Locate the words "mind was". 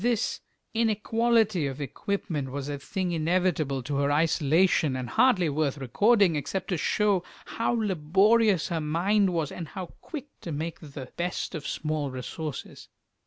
8.81-9.51